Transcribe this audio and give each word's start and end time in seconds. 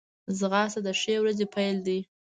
ځغاسته 0.39 0.79
د 0.85 0.89
ښې 0.99 1.15
ورځې 1.21 1.45
پیل 1.55 1.77
دی 1.85 1.99